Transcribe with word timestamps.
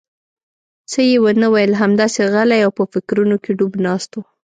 څه 0.91 0.99
یې 1.09 1.17
ونه 1.23 1.47
ویل، 1.53 1.73
همداسې 1.81 2.19
غلی 2.33 2.59
او 2.65 2.71
په 2.77 2.83
فکرونو 2.93 3.35
کې 3.43 3.51
ډوب 3.57 3.73
ناست 3.85 4.11
و. 4.15 4.21